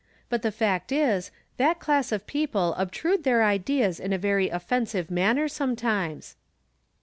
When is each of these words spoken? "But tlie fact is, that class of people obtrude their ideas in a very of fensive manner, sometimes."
"But 0.31 0.41
tlie 0.41 0.51
fact 0.53 0.91
is, 0.91 1.29
that 1.57 1.77
class 1.79 2.11
of 2.11 2.25
people 2.25 2.73
obtrude 2.73 3.23
their 3.23 3.43
ideas 3.43 3.99
in 3.99 4.11
a 4.13 4.17
very 4.17 4.49
of 4.51 4.67
fensive 4.67 5.11
manner, 5.11 5.47
sometimes." 5.47 6.35